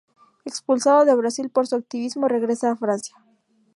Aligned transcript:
Expulsado 0.45 1.05
de 1.05 1.13
Brasil 1.13 1.51
por 1.51 1.67
su 1.67 1.75
activismo, 1.75 2.27
regresa 2.27 2.71
a 2.71 2.75
Francia. 2.75 3.15